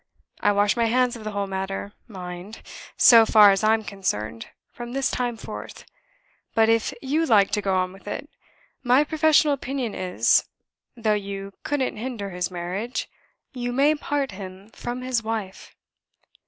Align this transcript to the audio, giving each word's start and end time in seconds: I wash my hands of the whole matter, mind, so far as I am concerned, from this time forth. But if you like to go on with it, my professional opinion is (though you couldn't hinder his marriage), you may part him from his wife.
I 0.39 0.51
wash 0.51 0.75
my 0.75 0.85
hands 0.87 1.15
of 1.15 1.23
the 1.23 1.29
whole 1.29 1.45
matter, 1.45 1.93
mind, 2.07 2.63
so 2.97 3.23
far 3.23 3.51
as 3.51 3.63
I 3.63 3.75
am 3.75 3.83
concerned, 3.83 4.47
from 4.71 4.93
this 4.93 5.11
time 5.11 5.37
forth. 5.37 5.85
But 6.55 6.69
if 6.69 6.91
you 7.03 7.27
like 7.27 7.51
to 7.51 7.61
go 7.61 7.75
on 7.75 7.93
with 7.93 8.07
it, 8.07 8.27
my 8.81 9.03
professional 9.03 9.53
opinion 9.53 9.93
is 9.93 10.45
(though 10.97 11.13
you 11.13 11.51
couldn't 11.61 11.97
hinder 11.97 12.31
his 12.31 12.49
marriage), 12.49 13.11
you 13.53 13.71
may 13.71 13.93
part 13.93 14.31
him 14.31 14.71
from 14.71 15.03
his 15.03 15.21
wife. 15.21 15.75